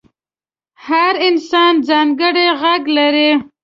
[0.85, 3.29] هر انسان ځانګړی غږ لري.